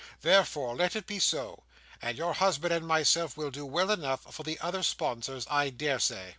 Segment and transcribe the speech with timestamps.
[0.23, 1.61] Therefore let it be so;
[2.01, 6.29] and your husband and myself will do well enough for the other sponsors, I daresay."